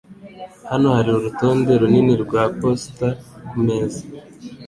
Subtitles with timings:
[0.71, 3.07] Hano hari urutonde runini rwa posita
[3.49, 4.01] kumeza.